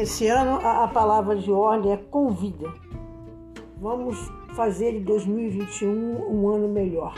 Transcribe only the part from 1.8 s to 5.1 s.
é convida. Vamos fazer de